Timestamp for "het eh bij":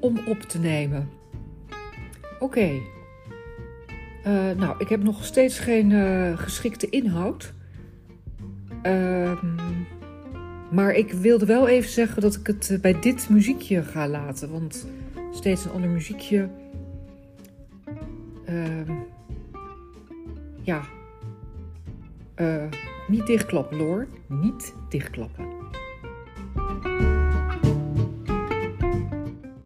12.46-13.00